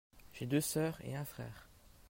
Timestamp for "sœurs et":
0.61-1.15